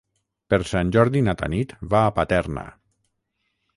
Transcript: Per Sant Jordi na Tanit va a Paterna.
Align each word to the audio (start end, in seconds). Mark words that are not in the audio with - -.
Per 0.53 0.57
Sant 0.69 0.93
Jordi 0.95 1.21
na 1.27 1.35
Tanit 1.41 1.75
va 1.93 2.03
a 2.07 2.17
Paterna. 2.19 2.65